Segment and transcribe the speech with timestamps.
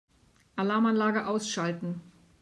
[0.57, 2.01] Alarmanlage ausschalten.